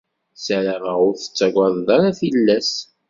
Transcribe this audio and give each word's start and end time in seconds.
Ssarameɣ 0.37 0.97
ur 1.07 1.15
tettagaded 1.15 1.87
ara 1.95 2.17
tillas. 2.19 2.71